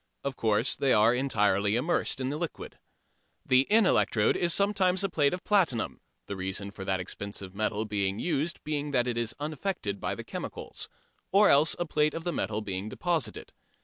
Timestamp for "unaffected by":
9.39-10.15